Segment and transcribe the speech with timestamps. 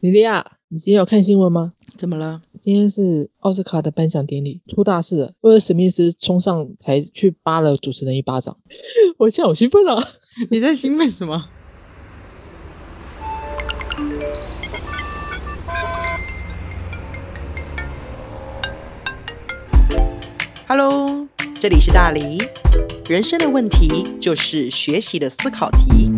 [0.00, 1.74] 莉莉亚，你今天有看新闻吗？
[1.94, 2.40] 怎么了？
[2.62, 5.34] 今天是奥斯卡的颁奖典礼，出大事了！
[5.42, 8.56] 威尔史密斯冲上台去扒了主持人一巴掌，
[9.18, 10.08] 我现在好兴奋啊！
[10.50, 11.50] 你在兴奋什么
[20.66, 21.28] ？Hello，
[21.58, 22.38] 这里是大黎。
[23.06, 26.10] 人生的问题就是学习的思考题。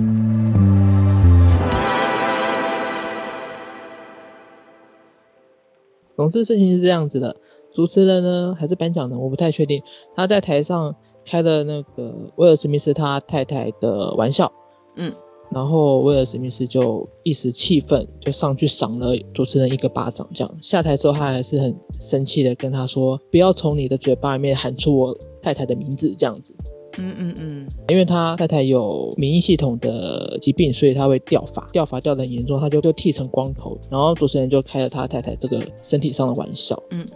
[6.23, 7.35] 总之，事情是这样子的。
[7.75, 9.83] 主持人呢，还是颁奖人，我不太确定。
[10.15, 10.95] 他在台上
[11.25, 14.53] 开了那个威尔史密斯他太太的玩笑，
[14.97, 15.13] 嗯，
[15.51, 20.29] 然后威尔史密斯就一时气愤，就上去赏了主持人一个巴掌。
[20.33, 26.55] 这样下台之后，他还是很生气的跟他说：“不要从你的嘴巴里面喊出我太太的名字。”这样子。
[26.99, 33.79] 嗯嗯嗯，因为他太太有免疫系统的疾病，所以他会掉发，掉发掉的很严重，他就就剃成光头。
[33.91, 37.07] 然后主持人就开了他太太这个身体上的玩笑，嗯，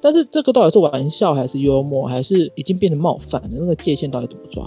[0.00, 3.48] 但是这个到底是玩笑还是幽默，还是已经变得冒犯了？
[3.52, 4.66] 那个界限到底怎么抓？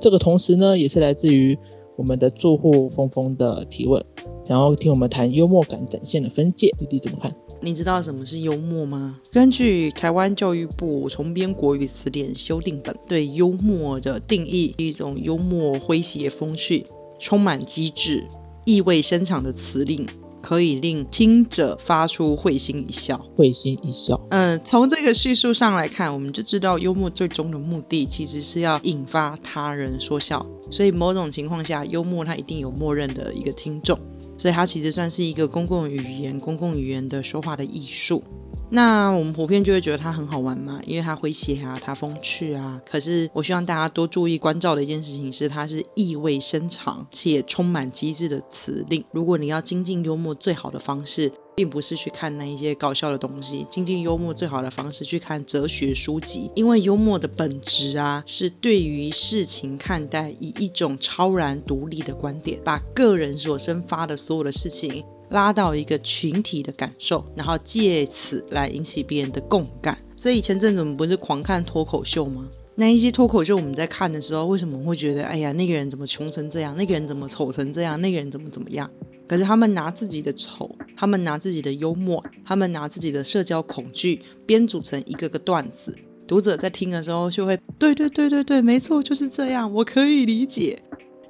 [0.00, 1.56] 这个同时呢，也是来自于
[2.02, 4.04] 我们的住户峰峰的提问，
[4.44, 7.32] 想要听我们谈幽默感展现的分界，弟弟怎么看？
[7.60, 9.20] 你知道什么是幽默吗？
[9.30, 16.84] 根据台湾教育部重编国语词典修订本对幽默的定义，一种幽默诙谐风趣、
[17.20, 18.24] 充满机智、
[18.64, 20.04] 意味深长的词令，
[20.42, 23.18] 可以令听者发出会心一笑。
[23.36, 24.20] 会心一笑。
[24.30, 33.98] 嗯，从这个叙述上来看，我们就知道幽默最终的目的其实是要引发他人说笑，所以某种情况下，幽默它一定有默认的一个听众。
[34.38, 38.24] 所以它其实算是一个公共语言、公共语言的说话的艺术。
[38.72, 42.80] 那我们普遍就会觉得它很好玩嘛，因为它诙谐啊，它风趣啊。
[42.90, 49.04] 可是我希望大家多注意关照的一件事情是，它是意味深长且充满机智的词令。
[49.12, 51.30] 如果你要精进幽默，最好的方式。
[51.54, 69.98] 并不是去看那一些搞笑的东西，精进幽默最好的方式去看哲学书籍，因为幽默的本质啊，是对于事情看待以一种超然独立的观点，把个人所生发的所有的事情拉到一个群体的感受，然后借此来引起别人的共感。
[70.16, 72.48] 所以前阵子我们不是狂看脱口秀吗？
[72.74, 76.76] 那一些脱口秀我们在看的时候，为什么会觉得，哎呀，那个人怎么穷成这样？
[76.76, 78.00] 那个人怎么丑成这样？
[78.00, 78.88] 那个人怎么怎么样？
[79.28, 85.94] 可是他们拿自己的丑，他们拿自己的幽默，他们拿自己的社交恐惧编组成一个个段子。
[86.26, 90.78] 读者在听的时候就会，对对对对对，没错，就是这样，我可以理解。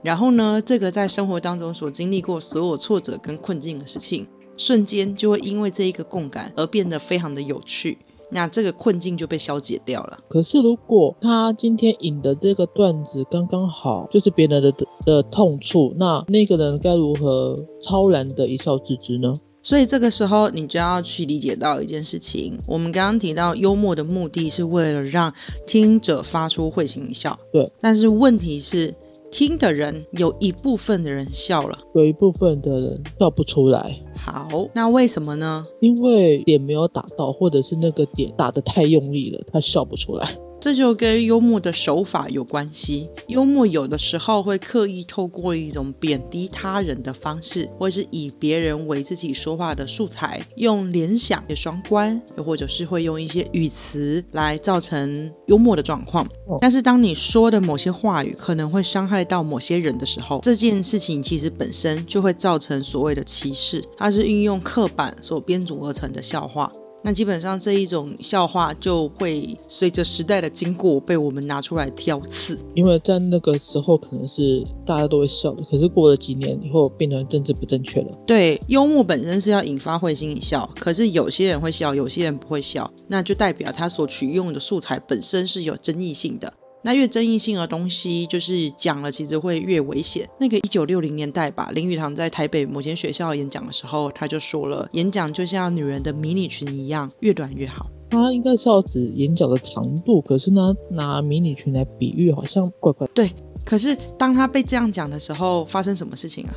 [0.02, 4.26] 然后呢，这个在生活当中所经历过所有挫折跟困境的事情，
[4.56, 7.96] 瞬间就会因为这一个共感而变得非常的有趣。
[8.34, 10.18] 那这个困境就被消解掉了。
[10.28, 14.74] 可是如果他今天引的这个段子刚刚好就是别人的
[15.04, 19.34] 的痛处，那那个人该如何超然的一笑置之呢？
[19.62, 25.32] 所以这个时候你就要去理解到一件事情，我们刚刚提到幽默的目的是为了让
[25.66, 27.38] 听者发出会心一笑。
[27.52, 28.94] 对，但是问题是。
[29.32, 33.98] 听的人有一部分的人笑了，有一部分的人笑不出来。
[34.14, 35.66] 好，那为什么呢？
[35.80, 40.36] 因为点没有打到，或者是那个点打得太用力了，他笑不出来。
[40.62, 43.10] 这就跟幽默的手法有关系。
[43.26, 56.24] 幽默有的时候会刻意透过一种贬低他人的方式，或是以别人为自己说话的素材，用联想的双关，又或者是会用一些语词来造成幽默的状况。
[56.60, 63.82] 但是当你说的某些话语可能会伤害到某些人的时候，这件事情其实本身就会造成所谓的歧视。
[63.96, 66.70] 它是运用刻板所编组而成的笑话。
[67.04, 78.18] 那基本上这一种笑话就会随着时代的经过被我们拿出来挑刺，因为在那个时候可能是大家都会笑的，可是过了几年以后变成政治不正确了。
[78.26, 86.52] 对，幽默本身是要引发会心一笑，可是有些人会笑，有些人不会笑，那就代表他所取用的素材本身是有争议性的。
[86.84, 90.28] 那越争议性的东西，就是讲了，其实会越危险。
[90.40, 97.86] 那个一九六零年代吧，林语堂在台北某间学校演讲的时候，他就说了，演讲就像女人的迷你裙一样，越短越好。
[98.10, 103.06] 他应该是要指演讲的长度，可是呢，拿迷你裙来比喻，好像怪怪。
[103.14, 103.30] 对，
[103.64, 106.54] 可是当他被这样讲的时候，发生什么事情啊？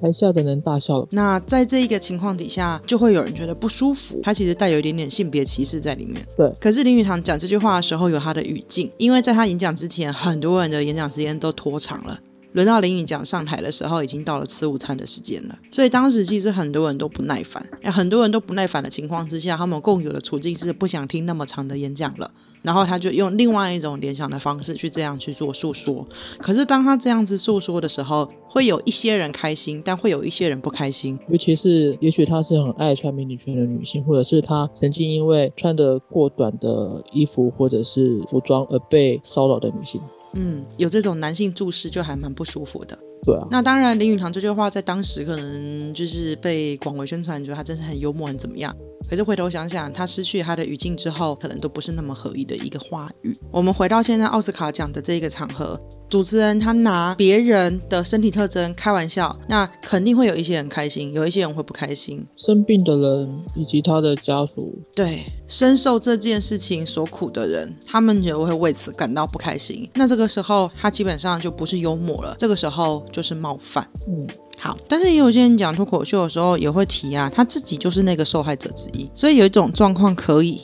[0.00, 1.08] 台下的人大笑了。
[1.10, 4.20] 那在这一个情况底下，就会有人觉得不舒服。
[4.22, 6.24] 他其实带有一点点性别歧视在里面。
[6.36, 6.52] 对。
[6.60, 12.18] 可是林语堂讲这句话的时候有他的语境，因为在他演讲之前，很多人的演讲时间都拖长了。
[12.52, 15.58] 轮到林允讲上台的时候，已经到了吃午餐的时间了。
[15.70, 22.30] 所以当时其实很多人都不耐烦，很多人都不耐烦的情况之下，他们共有的处境是不想听那么长的演讲了。
[22.62, 26.04] 然后他就用另外一种联想的方式去这样去做诉说。
[26.38, 31.16] 可是当他这样子诉说的时候，会有一些人开心，但会有一些人不开心。
[31.28, 40.00] 尤其是也许她是很爱穿迷你裙的女性，或者是她曾经因为穿的过短的衣服或者是服装而被骚扰的女性。
[40.36, 42.96] 嗯，有这种男性注视就还蛮不舒服的。
[43.24, 48.74] 对啊，那当然林语堂这句话在当时可能就是被广为宣传，觉得他真是很幽默，很怎么样。
[49.08, 53.36] 可是回头想想，他失去他的语境之后，可能都不是那么合意的一个话语。
[53.50, 55.80] 我们回到现在奥斯卡奖的这个场合。
[56.08, 62.24] 主持人他拿别人的身体特征开玩笑，那肯定会有一些人开心，有一些人会不开心。
[62.36, 69.88] 生病的人以及他的家属，对深受这件事情所苦的人，他们也会为此感到不开心。
[69.94, 73.86] 那这个时候，他基本上就不是幽默了，这个时候就是冒犯。
[74.06, 80.60] 嗯，好，但是也有些人讲脱口秀的时候也会提啊，他自己就是那个受害者之一，所以有一种状况可以，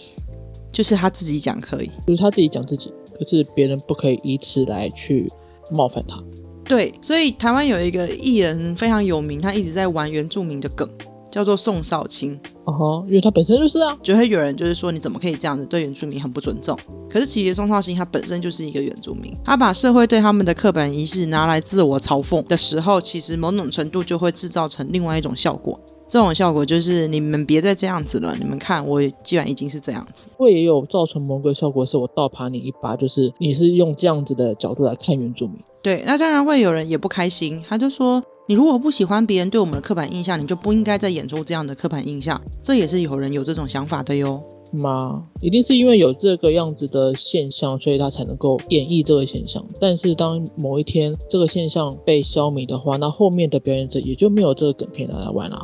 [0.71, 2.93] 就是他自己讲可以，就是他自己讲自己。
[3.25, 5.31] 是别人不可以以此来去
[5.71, 6.23] 冒犯他。
[6.65, 10.89] 对，所以台湾有一个艺人非常有名，他一直在玩原住民的梗，
[11.31, 12.39] 叫做宋少卿。
[12.65, 16.79] 哦，因为他本身就是啊，就会有人就是说你怎么可以这样子对原住民很不尊重？
[17.11, 25.79] 可是其实宋少卿他本身就是一个原住民，他把社会对他们的刻板仪式拿来自我嘲讽的时候，其实某种程度就会制造成另外一种效果。
[26.13, 28.37] 这种效果就是你们别再这样子了。
[28.39, 35.57] 你们看，我既然已经是这样子，会也有造成某个效果，是我倒爬你一把，就是你是用这样子的角度来看原住民。
[35.83, 42.39] 对，那当然会有人也不开心，他就说，你如果不喜欢别人对我们的刻板印象，你就不应该再演出这样的刻板印象。
[42.63, 44.39] 这也是有人有这种想法的哟。
[44.71, 45.25] 吗？
[45.41, 49.65] 一定是因为有这个样子的现象，所以他才能够演绎这个现象。
[49.81, 55.59] 但是当某一天这个现象被消弭的话，那后面的表演者也就没有这个梗可以拿来玩了。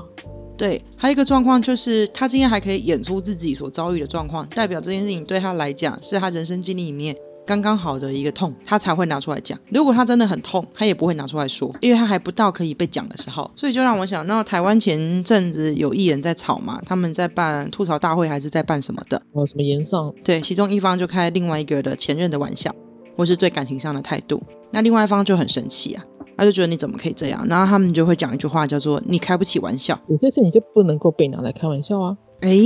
[0.58, 7.16] 对，还有一个状况就是，他今天还可以演出自己所遭遇的状况，代表这件事情对他来讲是他人生经历里面
[7.46, 9.58] 刚刚好的一个痛，他才会拿出来讲。
[9.70, 13.49] 如果他真的很痛，他也不会拿出来说，因为他还不到可以被讲的时候。
[13.55, 19.22] 所以就让我想到，台湾前阵子有艺人在吵嘛，他们在办吐槽大会还是在办什么的？
[19.32, 20.12] 哦，什么言上？
[20.25, 22.75] 对，其中一方就开另外一个的前任的玩笑，
[23.16, 26.04] 或是对感情上的态度，那另外一方就很生气啊。
[26.38, 29.99] 他就觉得你怎么可以这样，然后他们就会讲一句话，叫做“你开不起玩笑”。
[30.08, 32.17] 有些事你就不能够被拿来开玩笑啊。
[32.43, 32.56] 哎，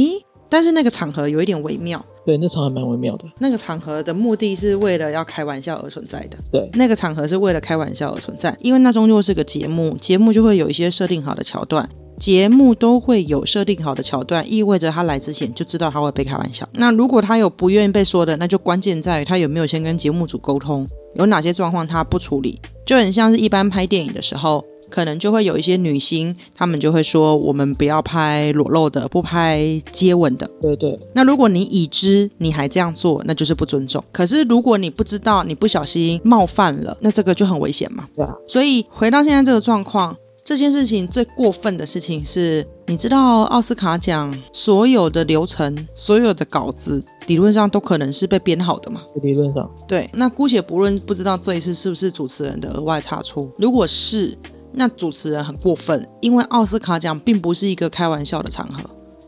[0.51, 2.05] 但是那个场合有一点微妙。
[2.27, 3.25] 对，那场合蛮微妙的。
[3.39, 6.37] 那个场合的目的是为了要开玩笑而存在的。
[6.53, 11.89] 对，那个场合是为了开玩笑而存在，因为那终究是个节目，节目就会有一些设定好的桥段，
[12.21, 16.69] 节目都会有设定好的桥段，意味着他来之前就知道他会被开玩笑。
[16.75, 20.87] 那如果他有不愿意被说的，那就关键在于他有没有先跟节目组沟通。
[21.15, 30.49] 有哪些状况他不处理，就很像是一般拍电影的时候，可能就会有一些女星，她们就会说我们不要拍裸露的，不拍接吻的。
[30.61, 30.99] 对对。
[31.15, 34.03] 那如果你已知你还这样做，那就是不尊重。
[34.13, 38.07] 可是如果你不知道，你不小心冒犯了，那这个就很危险嘛。
[38.15, 38.35] 对啊。
[38.47, 40.17] 所以回到现在这个状况。
[40.45, 49.03] 这件事情最过分的事情是，你知道奥斯卡奖所有的流程、所有的稿子，理论上都可能是被编好的嘛？
[49.23, 50.11] 理论上，对。
[50.13, 53.49] 那姑且不论，不知道这一次是不是主持人的额外差错。
[53.57, 54.37] 如果是，
[54.73, 58.83] 那主持人很过分，因为奥斯卡奖并不是一个开玩笑的场合。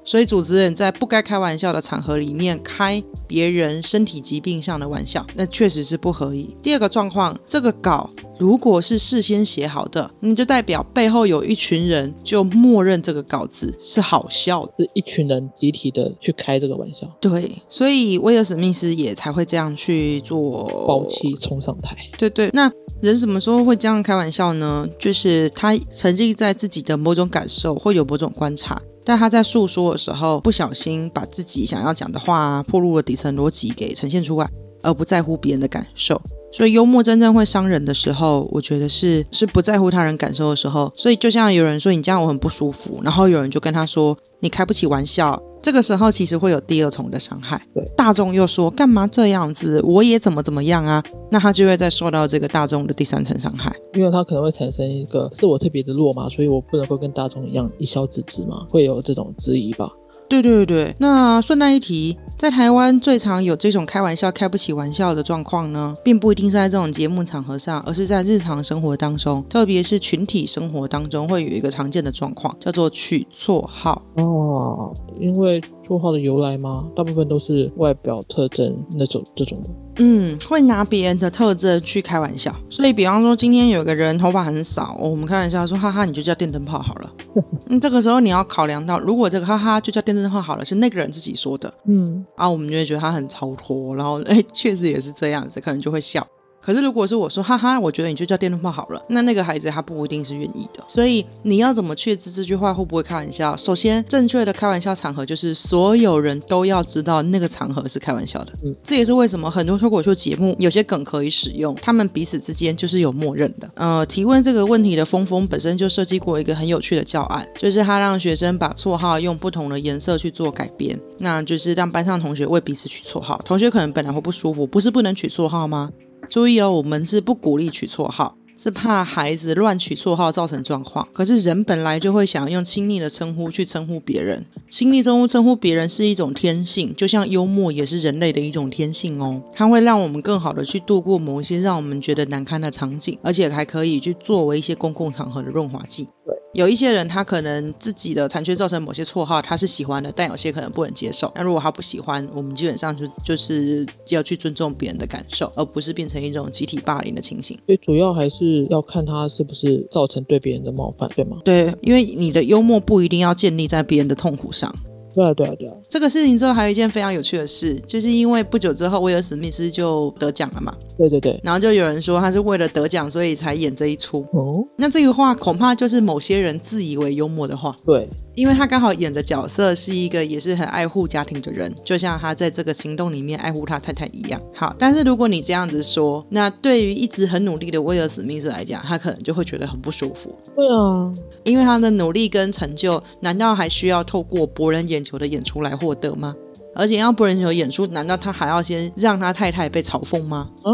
[0.05, 6.55] 所以主持人在不该开玩笑的场合里面开别人身体疾病上的玩笑，那确实是不合宜。
[6.63, 17.11] 第二个状况，这个稿如果是事先写好的，那就代表背后有一群人就默认这个稿子是好笑，是一群人集体的去开这个玩笑。
[17.21, 21.97] 对，所以威尔史密斯也才会这样去做，暴气冲上台。
[22.19, 22.71] 对对，那
[23.01, 24.87] 人什么时候会这样开玩笑呢？
[24.99, 28.81] 就是他沉浸在自己的某种感受或有某种观察。
[29.05, 34.49] 但他在诉说的时候，不小心把自己想要讲的话，破入了底层逻辑给呈现出来，
[34.83, 36.21] 而不在乎别人的感受。
[36.53, 40.93] 所以幽默真正会伤人的时候，我觉得是是不在乎他人感受的时候。
[40.97, 45.43] 所以就像有人说你这样我很不舒服，然后有人就跟他说你开不起玩笑。
[45.65, 47.59] 这个时候其实会有第二重的伤害。
[47.73, 59.89] 对，大众又说干嘛这样子，我也怎么怎么样啊，那他就会再受到这个大众的第三层伤害，因为他可能会产生一个是我特别的弱嘛，所以我不能够跟大众一样一笑置之嘛，会有这种质疑吧。
[60.29, 74.03] 对对对那顺带一提，在台湾最常有这种开玩笑开不起玩笑的状况呢，并不一定是在这种节目场合上，而是在日常生活当中，特别是群体生活当中，会有一个常见的状况，叫做取绰号。
[74.17, 76.89] 哦，因为绰号的由来吗？
[76.97, 79.71] 大部分都是外表特征那种这种的。
[79.97, 82.55] 嗯，会拿别人的特征去开玩笑。
[82.69, 87.13] 所以，比方说今天有个人头发很少，我们开玩笑说：“哈哈，你就叫电灯泡好了。
[87.69, 96.27] ”那这个时候你要考量到，如果这个“哈哈”就叫电灯泡好了，是那个人自己说的，嗯，啊，我们就会觉得他很超脱，然后哎，确实也是这样子，可能就会笑。
[96.65, 100.83] 可是，如果是我说哈哈，我觉得你就叫电灯泡好了，那那个孩子他不一定是愿意的。
[100.89, 103.55] 所以你要怎么确知这句话会不会开玩笑？
[103.55, 108.53] 首先，正确的开玩笑场合就是所有人都要知道那个场合是开玩笑的。
[108.65, 113.71] 嗯，这也是为什么很多脱口秀节目有些梗可以使用，他们彼此之间就是有默认的。
[113.75, 123.39] 呃，提问这个问题的峰峰本身就设计过一个很有趣的教案，就是他让学生把绰号用不同的颜色去做改编，那就是让班上同学为彼此取绰号。
[123.45, 125.91] 同学可能本来会不舒服，不是不能取绰号吗？
[126.29, 131.07] 注意哦，我们是不鼓励取绰号，是怕孩子乱取绰号造成状况。
[131.13, 139.43] 可是人本来就会想要用亲昵的称呼去称呼别人，亲昵称呼称呼别人是一种天性，就像幽默也是人类的一种天性哦。
[139.53, 146.09] 它会让我们更好的去度过某一些让我们觉得难堪的场景，而且还可以去作为一些公共场合的润滑剂。
[146.55, 151.31] 有一些人，他可能自己的残缺造成某些绰号，他是喜欢的，但有些可能不能接受。
[151.35, 157.59] 那如果他不喜欢，我们基本上就就是要去尊重别人的感受，而不是变成一种集体霸凌的情形。
[157.67, 161.39] 所以主要还是要看他是不是造成对别人的冒犯，对吗？
[161.45, 164.73] 对，因为你的幽默不一定要建立在别人的痛苦上。
[165.15, 165.75] 对啊，对啊，对啊！
[165.89, 170.75] 这个事情之后还有一件非常有趣的事，就是因为不久之后威尔史密斯就得奖了嘛。
[170.99, 171.41] 对对对。
[171.45, 174.27] 然后就有人说他是为了得奖所以才演这一出。
[174.33, 174.65] 哦。
[174.77, 177.77] 那这个话恐怕就是某些人自以为幽默的话。
[177.87, 178.09] 对。
[178.35, 184.43] 因为他刚好演的角色是一个也是很爱护家庭的人，就像他在这个行动里面爱护他太太一样。
[184.53, 190.37] 好，但是如果你这样子说，那对于一直很努力的威尔史密斯来讲，他可能就会觉得很不舒服。
[190.57, 191.15] 对啊。
[191.45, 195.04] 因为他的努力跟成就，难道还需要透过博人眼？
[195.05, 196.35] 球的演出来获得吗？
[196.75, 200.51] 而且要博人球演出，难道他还要先让他太太被嘲讽吗？
[200.63, 200.73] 啊，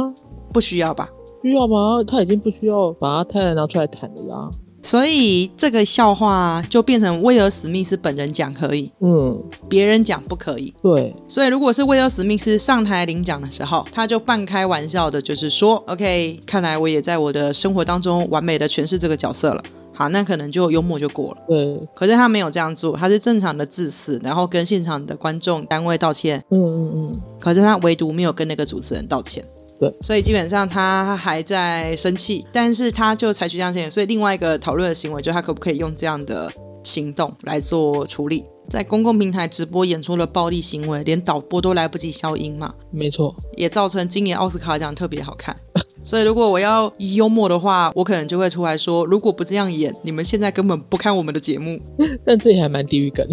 [0.53, 1.09] 不需要吧？
[1.43, 2.03] 需要吗？
[2.07, 4.51] 他已经不需要把他太太拿出来谈了啦。
[4.83, 10.73] 所以这个笑话就变成威尔史密斯本人讲可以，嗯，别人讲不可以。
[10.83, 19.63] 对，所以如果是威尔史密斯上台领奖的时候，他就半开玩笑的，就是说，OK，看来我也在我的生活当中完美的诠释这个角色了。
[20.01, 21.43] 好，那可能就幽默就过了。
[21.47, 26.43] 对，可是他没有这样做，他是正常的致辞，然后跟现场的观众单位道歉。
[26.49, 27.21] 嗯嗯嗯。
[27.39, 29.45] 可是他唯独没有跟那个主持人道歉。
[29.79, 33.91] 对，所以基本上他还在生气，但是他就采取这样行为。
[33.91, 36.51] 所以另外一个讨论的行为，就他可不可以用这样的
[36.83, 38.47] 行动来做处理？
[38.71, 42.73] 在公共平台直播演出了暴力行为，连导播都来不及消音嘛？
[42.91, 45.55] 没错，也造成今年奥斯卡奖特别好看。
[46.03, 51.79] 所以如果我要幽默的话，我可能就会出来说：如果不这样演，你们现在根本不看我们的节目。
[52.25, 53.27] 但这也还蛮地狱梗。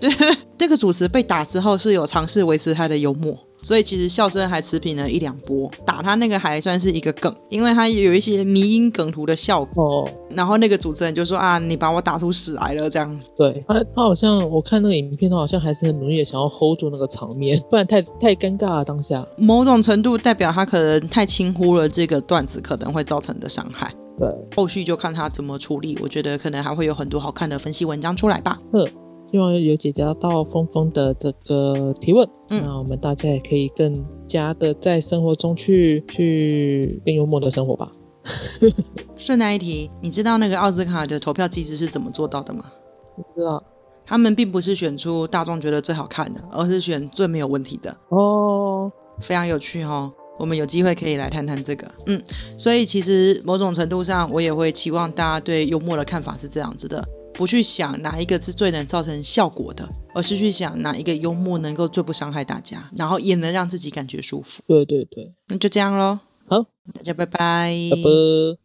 [0.00, 0.10] 对，
[0.58, 3.38] 这个主持被打之后是有尝试维持他的幽默。
[3.62, 10.08] 所以其实笑声还持平了一两波，打他那个还算是一个梗，因为他也有一些迷音梗图的效果。
[10.30, 13.20] 然后那个主持人就说啊，你把我打出屎来了这样。
[13.36, 19.26] 对他，他好像我看那个影片，他好像还是很努力的想要 hold 住那个场面，不然太太尴尬了当下。
[19.36, 23.92] 某种程度代表他可能太轻忽了这个段子可能会造成的伤害。
[24.18, 25.98] 对，后续就看他怎么处理。
[26.00, 28.58] 我觉得可能还会有很多好看的分析文章出来吧。
[28.72, 28.86] 嗯。
[29.30, 37.92] 希望有解答到峰峰的这个提问，嗯那我们大家也可以更加的在生活中去去更幽默的生活吧。
[39.16, 42.64] 顺带一提，你知道那个奥斯卡的投票机制是怎么做到的吗？
[43.16, 43.62] 不知道，
[44.04, 47.96] 他们并不是选出大众觉得最好看的，而是选最没有问题的。
[48.08, 51.88] 哦，非常有趣哦，我们有机会可以来谈谈这个。
[52.06, 52.20] 嗯，
[52.58, 57.06] 所以其实某种程度上，我也会期望大家对幽默的看法是这样子的。
[57.40, 64.62] 不去想哪一个是最能造成效果的，而是去想哪一个幽默能够最不伤害大家，然后也能让自己感觉舒服。
[64.66, 66.18] 对对对，那就这样喽。
[66.46, 67.72] 好，大家拜拜。
[67.90, 68.02] 拜拜。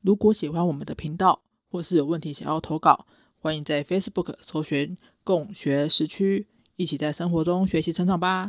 [0.02, 1.40] 如果喜欢我们的频道，
[1.72, 3.06] 或是有问题想要投稿，
[3.40, 8.44] 欢迎在 Facebook 搜寻“共学时区”，一起在生活中学习成长吧。